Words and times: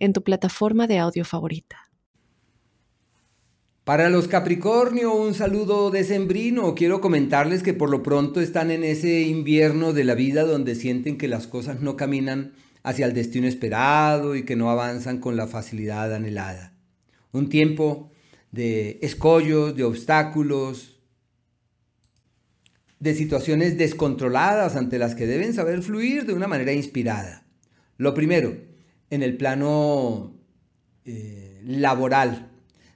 en 0.00 0.12
tu 0.12 0.24
plataforma 0.24 0.88
de 0.88 0.98
audio 0.98 1.24
favorita. 1.24 1.90
Para 3.84 4.08
los 4.08 4.28
Capricornio, 4.28 5.14
un 5.14 5.34
saludo 5.34 5.90
decembrino. 5.90 6.74
Quiero 6.74 7.00
comentarles 7.00 7.62
que 7.62 7.74
por 7.74 7.90
lo 7.90 8.02
pronto 8.02 8.40
están 8.40 8.70
en 8.70 8.84
ese 8.84 9.22
invierno 9.22 9.92
de 9.92 10.04
la 10.04 10.14
vida 10.14 10.44
donde 10.44 10.74
sienten 10.74 11.18
que 11.18 11.28
las 11.28 11.46
cosas 11.46 11.80
no 11.80 11.96
caminan 11.96 12.52
hacia 12.82 13.06
el 13.06 13.14
destino 13.14 13.46
esperado 13.46 14.36
y 14.36 14.44
que 14.44 14.56
no 14.56 14.70
avanzan 14.70 15.18
con 15.18 15.36
la 15.36 15.46
facilidad 15.46 16.14
anhelada. 16.14 16.74
Un 17.32 17.48
tiempo 17.48 18.10
de 18.52 18.98
escollos, 19.02 19.76
de 19.76 19.84
obstáculos, 19.84 21.00
de 23.00 23.14
situaciones 23.14 23.78
descontroladas 23.78 24.76
ante 24.76 24.98
las 24.98 25.14
que 25.14 25.26
deben 25.26 25.54
saber 25.54 25.82
fluir 25.82 26.26
de 26.26 26.34
una 26.34 26.46
manera 26.46 26.72
inspirada. 26.72 27.46
Lo 27.96 28.14
primero, 28.14 28.69
en 29.10 29.22
el 29.22 29.36
plano 29.36 30.32
eh, 31.04 31.60
laboral. 31.64 32.50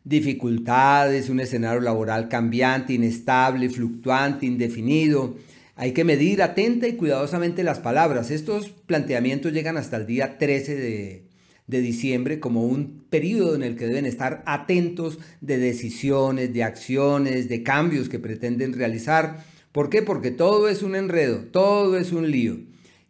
Dificultades, 0.05 1.29
un 1.29 1.41
escenario 1.41 1.81
laboral 1.81 2.29
cambiante, 2.29 2.93
inestable, 2.93 3.69
fluctuante, 3.69 4.47
indefinido. 4.47 5.37
Hay 5.77 5.93
que 5.93 6.05
medir 6.05 6.43
atenta 6.43 6.87
y 6.87 6.95
cuidadosamente 6.95 7.65
las 7.65 7.81
palabras. 7.81 8.31
Estos 8.31 8.69
planteamientos 8.69 9.53
llegan 9.53 9.77
hasta 9.77 9.97
el 9.97 10.07
día 10.07 10.39
13 10.39 10.77
de, 10.77 11.25
de 11.67 11.81
diciembre 11.81 12.39
como 12.39 12.65
un 12.65 13.07
periodo 13.09 13.55
en 13.55 13.63
el 13.63 13.77
que 13.77 13.87
deben 13.87 14.07
estar 14.07 14.43
atentos 14.47 15.19
de 15.41 15.59
decisiones, 15.59 16.53
de 16.53 16.63
acciones, 16.63 17.49
de 17.49 17.63
cambios 17.63 18.09
que 18.09 18.19
pretenden 18.19 18.75
realizar. 18.75 19.45
¿Por 19.73 19.89
qué? 19.89 20.03
Porque 20.03 20.31
todo 20.31 20.69
es 20.69 20.83
un 20.83 20.95
enredo, 20.95 21.47
todo 21.51 21.97
es 21.97 22.13
un 22.13 22.31
lío. 22.31 22.59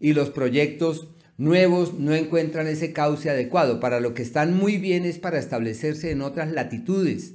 Y 0.00 0.12
los 0.12 0.30
proyectos 0.30 1.08
nuevos 1.36 1.94
no 1.94 2.14
encuentran 2.14 2.66
ese 2.66 2.92
cauce 2.92 3.30
adecuado. 3.30 3.80
Para 3.80 4.00
lo 4.00 4.14
que 4.14 4.22
están 4.22 4.56
muy 4.56 4.78
bien 4.78 5.04
es 5.04 5.18
para 5.18 5.38
establecerse 5.38 6.10
en 6.10 6.22
otras 6.22 6.50
latitudes, 6.50 7.34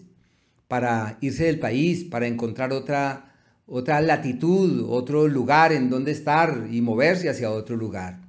para 0.67 1.17
irse 1.21 1.45
del 1.45 1.59
país, 1.59 2.03
para 2.03 2.27
encontrar 2.27 2.73
otra, 2.73 3.35
otra 3.65 4.01
latitud, 4.01 4.85
otro 4.89 5.27
lugar 5.27 5.73
en 5.73 5.89
donde 5.89 6.11
estar 6.11 6.67
y 6.71 6.81
moverse 6.81 7.29
hacia 7.29 7.51
otro 7.51 7.75
lugar. 7.75 8.19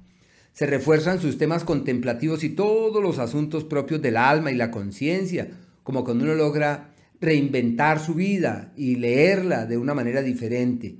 Se 0.53 0.65
refuerzan 0.65 1.21
sus 1.21 1.37
temas 1.37 1.63
contemplativos 1.63 2.43
y 2.43 2.49
todos 2.49 3.01
los 3.01 3.19
asuntos 3.19 3.63
propios 3.63 4.01
del 4.01 4.17
alma 4.17 4.51
y 4.51 4.55
la 4.55 4.69
conciencia, 4.69 5.49
como 5.83 6.03
cuando 6.03 6.25
uno 6.25 6.35
logra 6.35 6.93
reinventar 7.21 7.99
su 7.99 8.15
vida 8.15 8.73
y 8.75 8.95
leerla 8.95 9.65
de 9.65 9.77
una 9.77 9.93
manera 9.93 10.21
diferente. 10.21 10.95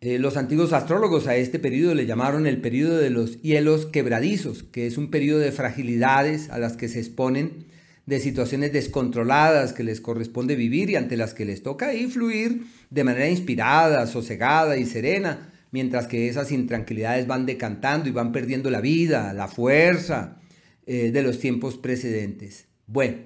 Eh, 0.00 0.18
los 0.20 0.36
antiguos 0.36 0.72
astrólogos 0.72 1.26
a 1.26 1.36
este 1.36 1.58
periodo 1.58 1.94
le 1.94 2.06
llamaron 2.06 2.46
el 2.46 2.60
periodo 2.60 2.98
de 2.98 3.10
los 3.10 3.42
hielos 3.42 3.86
quebradizos, 3.86 4.62
que 4.62 4.86
es 4.86 4.96
un 4.96 5.10
periodo 5.10 5.40
de 5.40 5.50
fragilidades 5.50 6.50
a 6.50 6.58
las 6.58 6.76
que 6.76 6.88
se 6.88 7.00
exponen, 7.00 7.66
de 8.06 8.20
situaciones 8.20 8.72
descontroladas 8.72 9.74
que 9.74 9.82
les 9.82 10.00
corresponde 10.00 10.56
vivir 10.56 10.88
y 10.88 10.96
ante 10.96 11.18
las 11.18 11.34
que 11.34 11.44
les 11.44 11.62
toca 11.62 11.88
ahí 11.88 12.06
fluir 12.06 12.62
de 12.88 13.04
manera 13.04 13.28
inspirada, 13.28 14.06
sosegada 14.06 14.78
y 14.78 14.86
serena, 14.86 15.52
mientras 15.72 16.06
que 16.06 16.28
esas 16.28 16.50
intranquilidades 16.52 17.26
van 17.26 17.44
decantando 17.44 18.08
y 18.08 18.12
van 18.12 18.32
perdiendo 18.32 18.70
la 18.70 18.80
vida, 18.80 19.34
la 19.34 19.46
fuerza 19.46 20.40
eh, 20.86 21.10
de 21.10 21.22
los 21.22 21.38
tiempos 21.38 21.76
precedentes. 21.76 22.66
Bueno, 22.86 23.18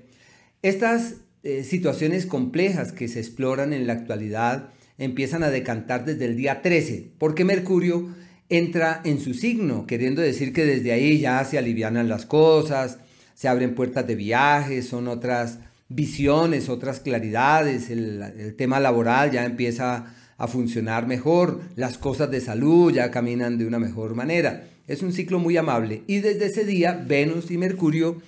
estas 0.62 1.16
eh, 1.44 1.62
situaciones 1.62 2.26
complejas 2.26 2.90
que 2.90 3.06
se 3.06 3.20
exploran 3.20 3.72
en 3.72 3.86
la 3.86 3.92
actualidad, 3.92 4.70
empiezan 4.98 5.42
a 5.42 5.50
decantar 5.50 6.04
desde 6.04 6.26
el 6.26 6.36
día 6.36 6.62
13, 6.62 7.12
porque 7.18 7.44
Mercurio 7.44 8.08
entra 8.48 9.00
en 9.04 9.18
su 9.18 9.34
signo, 9.34 9.86
queriendo 9.86 10.20
decir 10.20 10.52
que 10.52 10.66
desde 10.66 10.92
ahí 10.92 11.18
ya 11.18 11.42
se 11.44 11.58
alivianan 11.58 12.08
las 12.08 12.26
cosas, 12.26 12.98
se 13.34 13.48
abren 13.48 13.74
puertas 13.74 14.06
de 14.06 14.14
viajes, 14.14 14.86
son 14.86 15.08
otras 15.08 15.58
visiones, 15.88 16.68
otras 16.68 17.00
claridades, 17.00 17.90
el, 17.90 18.54
tema 18.56 18.80
laboral 18.80 19.30
ya 19.30 19.44
empieza 19.44 20.14
a 20.36 20.46
funcionar 20.48 21.06
mejor, 21.06 21.60
las 21.76 21.98
cosas 21.98 22.30
de 22.30 22.40
salud 22.40 22.92
ya 22.92 23.10
caminan 23.10 23.58
de 23.58 23.66
una 23.66 23.78
mejor 23.78 24.14
manera. 24.14 24.64
Es 24.86 25.02
un 25.02 25.12
ciclo 25.12 25.38
muy 25.38 25.56
amable 25.56 26.02
y 26.06 26.18
desde 26.18 26.46
ese 26.46 26.64
día 26.64 27.02
Venus 27.06 27.50
y 27.50 27.58
Mercurio 27.58 28.20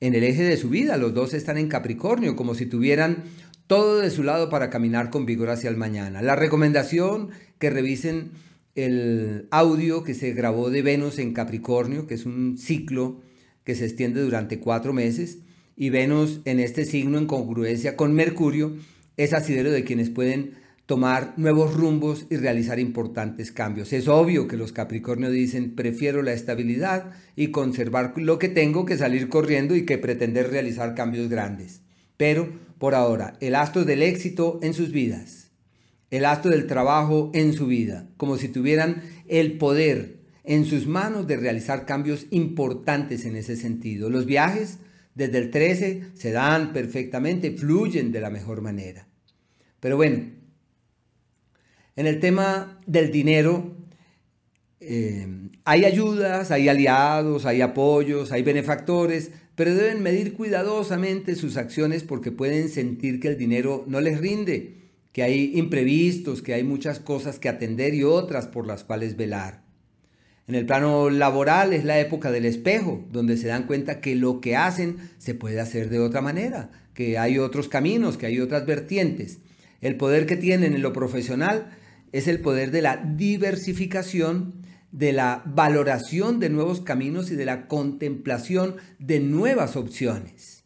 en 0.00 0.14
el 0.14 0.24
eje 0.24 0.44
de 0.44 0.56
su 0.56 0.68
vida, 0.70 0.96
los 0.96 1.12
dos 1.12 1.34
están 1.34 1.58
en 1.58 1.68
Capricornio, 1.68 2.36
como 2.36 2.54
si 2.54 2.66
tuvieran 2.66 3.24
todo 3.68 4.00
de 4.00 4.10
su 4.10 4.24
lado 4.24 4.48
para 4.48 4.70
caminar 4.70 5.10
con 5.10 5.26
vigor 5.26 5.50
hacia 5.50 5.70
el 5.70 5.76
mañana. 5.76 6.22
La 6.22 6.34
recomendación 6.34 7.28
que 7.58 7.70
revisen 7.70 8.32
el 8.74 9.46
audio 9.50 10.02
que 10.02 10.14
se 10.14 10.32
grabó 10.32 10.70
de 10.70 10.82
Venus 10.82 11.18
en 11.18 11.34
Capricornio, 11.34 12.06
que 12.06 12.14
es 12.14 12.26
un 12.26 12.58
ciclo 12.58 13.20
que 13.64 13.74
se 13.74 13.84
extiende 13.84 14.22
durante 14.22 14.58
cuatro 14.58 14.92
meses, 14.92 15.38
y 15.76 15.90
Venus 15.90 16.40
en 16.44 16.58
este 16.58 16.84
signo 16.84 17.18
en 17.18 17.26
congruencia 17.26 17.94
con 17.94 18.14
Mercurio 18.14 18.76
es 19.16 19.32
asidero 19.32 19.70
de 19.70 19.84
quienes 19.84 20.10
pueden 20.10 20.54
tomar 20.86 21.34
nuevos 21.36 21.74
rumbos 21.74 22.24
y 22.30 22.36
realizar 22.36 22.80
importantes 22.80 23.52
cambios. 23.52 23.92
Es 23.92 24.08
obvio 24.08 24.48
que 24.48 24.56
los 24.56 24.72
Capricornio 24.72 25.30
dicen, 25.30 25.74
prefiero 25.74 26.22
la 26.22 26.32
estabilidad 26.32 27.12
y 27.36 27.48
conservar 27.48 28.14
lo 28.16 28.38
que 28.38 28.48
tengo 28.48 28.86
que 28.86 28.96
salir 28.96 29.28
corriendo 29.28 29.76
y 29.76 29.84
que 29.84 29.98
pretender 29.98 30.50
realizar 30.50 30.94
cambios 30.94 31.28
grandes. 31.28 31.82
Pero 32.16 32.48
por 32.78 32.94
ahora, 32.94 33.36
el 33.40 33.54
astro 33.54 33.84
del 33.84 34.02
éxito 34.02 34.60
en 34.62 34.74
sus 34.74 34.92
vidas, 34.92 35.50
el 36.10 36.24
astro 36.24 36.50
del 36.50 36.66
trabajo 36.66 37.30
en 37.34 37.52
su 37.52 37.66
vida, 37.66 38.08
como 38.16 38.36
si 38.36 38.48
tuvieran 38.48 39.02
el 39.26 39.58
poder 39.58 40.18
en 40.44 40.64
sus 40.64 40.86
manos 40.86 41.26
de 41.26 41.36
realizar 41.36 41.84
cambios 41.84 42.26
importantes 42.30 43.26
en 43.26 43.36
ese 43.36 43.56
sentido. 43.56 44.08
Los 44.08 44.24
viajes 44.24 44.78
desde 45.14 45.38
el 45.38 45.50
13 45.50 46.04
se 46.14 46.32
dan 46.32 46.72
perfectamente, 46.72 47.50
fluyen 47.50 48.12
de 48.12 48.20
la 48.20 48.30
mejor 48.30 48.62
manera. 48.62 49.08
Pero 49.80 49.96
bueno, 49.96 50.30
en 51.96 52.06
el 52.06 52.20
tema 52.20 52.80
del 52.86 53.10
dinero, 53.10 53.76
eh, 54.80 55.26
hay 55.64 55.84
ayudas, 55.84 56.50
hay 56.50 56.68
aliados, 56.68 57.44
hay 57.44 57.60
apoyos, 57.60 58.32
hay 58.32 58.42
benefactores, 58.42 59.32
pero 59.58 59.74
deben 59.74 60.04
medir 60.04 60.34
cuidadosamente 60.34 61.34
sus 61.34 61.56
acciones 61.56 62.04
porque 62.04 62.30
pueden 62.30 62.68
sentir 62.68 63.18
que 63.18 63.26
el 63.26 63.36
dinero 63.36 63.84
no 63.88 64.00
les 64.00 64.20
rinde, 64.20 64.74
que 65.10 65.24
hay 65.24 65.50
imprevistos, 65.56 66.42
que 66.42 66.54
hay 66.54 66.62
muchas 66.62 67.00
cosas 67.00 67.40
que 67.40 67.48
atender 67.48 67.92
y 67.92 68.04
otras 68.04 68.46
por 68.46 68.68
las 68.68 68.84
cuales 68.84 69.16
velar. 69.16 69.64
En 70.46 70.54
el 70.54 70.64
plano 70.64 71.10
laboral 71.10 71.72
es 71.72 71.84
la 71.84 71.98
época 71.98 72.30
del 72.30 72.44
espejo, 72.44 73.04
donde 73.10 73.36
se 73.36 73.48
dan 73.48 73.64
cuenta 73.64 74.00
que 74.00 74.14
lo 74.14 74.40
que 74.40 74.54
hacen 74.54 74.98
se 75.18 75.34
puede 75.34 75.58
hacer 75.58 75.88
de 75.88 75.98
otra 75.98 76.20
manera, 76.20 76.70
que 76.94 77.18
hay 77.18 77.40
otros 77.40 77.66
caminos, 77.66 78.16
que 78.16 78.26
hay 78.26 78.38
otras 78.38 78.64
vertientes. 78.64 79.38
El 79.80 79.96
poder 79.96 80.26
que 80.26 80.36
tienen 80.36 80.72
en 80.72 80.82
lo 80.82 80.92
profesional 80.92 81.76
es 82.12 82.28
el 82.28 82.38
poder 82.38 82.70
de 82.70 82.82
la 82.82 82.96
diversificación 82.96 84.57
de 84.90 85.12
la 85.12 85.42
valoración 85.46 86.40
de 86.40 86.48
nuevos 86.48 86.80
caminos 86.80 87.30
y 87.30 87.36
de 87.36 87.44
la 87.44 87.68
contemplación 87.68 88.76
de 88.98 89.20
nuevas 89.20 89.76
opciones. 89.76 90.64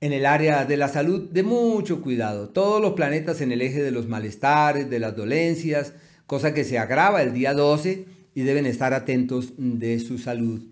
En 0.00 0.12
el 0.12 0.24
área 0.24 0.64
de 0.64 0.76
la 0.76 0.88
salud, 0.88 1.28
de 1.30 1.42
mucho 1.42 2.00
cuidado. 2.00 2.48
Todos 2.48 2.80
los 2.80 2.94
planetas 2.94 3.40
en 3.42 3.52
el 3.52 3.60
eje 3.60 3.82
de 3.82 3.90
los 3.90 4.08
malestares, 4.08 4.88
de 4.88 4.98
las 4.98 5.14
dolencias, 5.14 5.92
cosa 6.26 6.54
que 6.54 6.64
se 6.64 6.78
agrava 6.78 7.22
el 7.22 7.34
día 7.34 7.52
12 7.52 8.06
y 8.34 8.42
deben 8.42 8.64
estar 8.64 8.94
atentos 8.94 9.52
de 9.58 9.98
su 10.00 10.18
salud. 10.18 10.62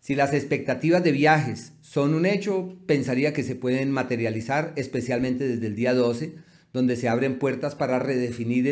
Si 0.00 0.14
las 0.14 0.32
expectativas 0.32 1.04
de 1.04 1.12
viajes 1.12 1.72
son 1.82 2.14
un 2.14 2.24
hecho, 2.24 2.76
pensaría 2.86 3.34
que 3.34 3.42
se 3.42 3.54
pueden 3.54 3.90
materializar, 3.90 4.72
especialmente 4.76 5.46
desde 5.46 5.66
el 5.66 5.76
día 5.76 5.92
12, 5.92 6.36
donde 6.72 6.96
se 6.96 7.08
abren 7.08 7.38
puertas 7.38 7.74
para 7.74 7.98
redefinir 7.98 8.66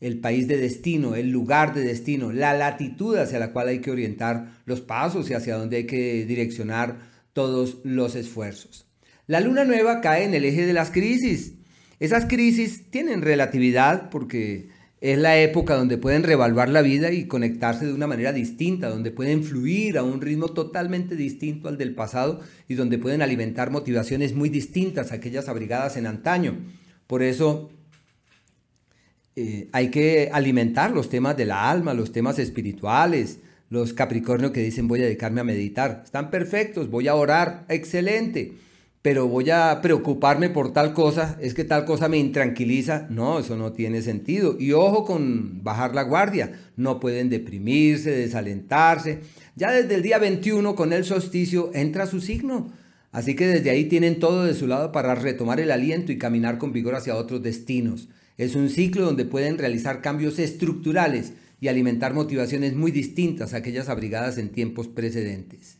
el, 0.00 0.20
país 0.20 0.48
de 0.48 0.56
destino, 0.58 1.14
el 1.14 1.30
lugar 1.30 1.74
de 1.74 1.82
destino, 1.82 2.32
la 2.32 2.54
latitud 2.54 3.16
hacia 3.16 3.38
la 3.38 3.52
cual 3.52 3.68
hay 3.68 3.80
que 3.80 3.90
orientar 3.90 4.62
los 4.64 4.80
pasos 4.80 5.30
y 5.30 5.34
hacia 5.34 5.56
dónde 5.56 5.78
hay 5.78 5.86
que 5.86 6.24
direccionar 6.24 6.98
todos 7.32 7.78
los 7.84 8.14
esfuerzos. 8.14 8.86
La 9.26 9.40
luna 9.40 9.64
nueva 9.64 10.00
cae 10.00 10.24
en 10.24 10.34
el 10.34 10.44
eje 10.44 10.66
de 10.66 10.72
las 10.72 10.90
crisis. 10.90 11.54
Esas 12.00 12.26
crisis 12.26 12.90
tienen 12.90 13.22
relatividad 13.22 14.08
porque 14.08 14.68
es 15.00 15.18
la 15.18 15.38
época 15.38 15.76
donde 15.76 15.96
pueden 15.96 16.24
revaluar 16.24 16.68
la 16.68 16.82
vida 16.82 17.12
y 17.12 17.26
conectarse 17.26 17.86
de 17.86 17.92
una 17.92 18.08
manera 18.08 18.32
distinta, 18.32 18.88
donde 18.88 19.12
pueden 19.12 19.44
fluir 19.44 19.96
a 19.96 20.02
un 20.02 20.20
ritmo 20.20 20.48
totalmente 20.48 21.14
distinto 21.14 21.68
al 21.68 21.78
del 21.78 21.94
pasado 21.94 22.40
y 22.66 22.74
donde 22.74 22.98
pueden 22.98 23.22
alimentar 23.22 23.70
motivaciones 23.70 24.34
muy 24.34 24.48
distintas 24.48 25.12
a 25.12 25.16
aquellas 25.16 25.48
abrigadas 25.48 25.96
en 25.96 26.06
antaño. 26.06 26.58
Por 27.08 27.24
eso 27.24 27.70
eh, 29.34 29.68
hay 29.72 29.90
que 29.90 30.30
alimentar 30.32 30.92
los 30.92 31.08
temas 31.08 31.36
de 31.36 31.46
la 31.46 31.68
alma, 31.68 31.92
los 31.94 32.12
temas 32.12 32.38
espirituales, 32.38 33.40
los 33.68 33.92
Capricornio 33.92 34.52
que 34.52 34.62
dicen 34.62 34.86
voy 34.86 35.00
a 35.00 35.06
dedicarme 35.06 35.40
a 35.40 35.44
meditar. 35.44 36.02
Están 36.04 36.30
perfectos, 36.30 36.88
voy 36.88 37.08
a 37.08 37.16
orar, 37.16 37.64
excelente 37.68 38.54
pero 39.08 39.28
voy 39.28 39.48
a 39.48 39.80
preocuparme 39.80 40.50
por 40.50 40.72
tal 40.72 40.92
cosa, 40.92 41.38
es 41.40 41.54
que 41.54 41.64
tal 41.64 41.84
cosa 41.84 42.08
me 42.08 42.18
intranquiliza. 42.18 43.06
No, 43.10 43.38
eso 43.38 43.56
no 43.56 43.72
tiene 43.72 44.02
sentido. 44.02 44.56
Y 44.58 44.72
ojo 44.72 45.04
con 45.04 45.62
bajar 45.62 45.94
la 45.94 46.02
guardia. 46.02 46.52
No 46.76 46.98
pueden 46.98 47.30
deprimirse, 47.30 48.10
desalentarse. 48.10 49.20
Ya 49.54 49.70
desde 49.70 49.94
el 49.94 50.02
día 50.02 50.18
21 50.18 50.74
con 50.74 50.92
el 50.92 51.04
solsticio 51.04 51.70
entra 51.74 52.06
su 52.06 52.20
signo. 52.20 52.72
Así 53.10 53.34
que 53.34 53.46
desde 53.46 53.70
ahí 53.70 53.86
tienen 53.86 54.18
todo 54.18 54.44
de 54.44 54.54
su 54.54 54.66
lado 54.66 54.92
para 54.92 55.14
retomar 55.14 55.60
el 55.60 55.70
aliento 55.70 56.12
y 56.12 56.18
caminar 56.18 56.58
con 56.58 56.72
vigor 56.72 56.94
hacia 56.94 57.16
otros 57.16 57.42
destinos. 57.42 58.08
Es 58.36 58.54
un 58.54 58.68
ciclo 58.68 59.04
donde 59.04 59.24
pueden 59.24 59.58
realizar 59.58 60.02
cambios 60.02 60.38
estructurales 60.38 61.32
y 61.60 61.68
alimentar 61.68 62.14
motivaciones 62.14 62.74
muy 62.74 62.92
distintas 62.92 63.52
a 63.52 63.58
aquellas 63.58 63.88
abrigadas 63.88 64.38
en 64.38 64.50
tiempos 64.50 64.88
precedentes. 64.88 65.78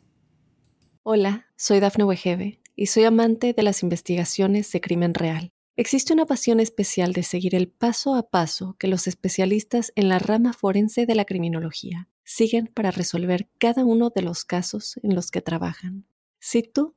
Hola, 1.03 1.47
soy 1.57 1.81
Dafne 1.81 2.05
Wegebe 2.05 2.61
y 2.75 2.87
soy 2.87 3.05
amante 3.05 3.53
de 3.53 3.63
las 3.63 3.83
investigaciones 3.83 4.71
de 4.73 4.81
crimen 4.81 5.15
real. 5.15 5.53
Existe 5.77 6.13
una 6.13 6.27
pasión 6.27 6.59
especial 6.59 7.13
de 7.13 7.23
seguir 7.23 7.55
el 7.55 7.69
paso 7.69 8.17
a 8.17 8.31
paso 8.31 8.75
que 8.81 8.89
los 8.89 9.07
especialistas 9.07 9.93
en 9.95 10.09
la 10.09 10.19
rama 10.19 10.53
forense 10.53 11.07
de 11.07 11.15
la 11.15 11.25
criminología 11.25 12.09
siguen 12.25 12.69
para 12.75 12.91
resolver 12.91 13.49
cada 13.59 13.85
uno 13.85 14.11
de 14.11 14.23
los 14.23 14.45
casos 14.45 14.99
en 15.05 15.15
los 15.15 15.31
que 15.31 15.41
trabajan. 15.41 16.05
Si 16.41 16.63
tú, 16.63 16.97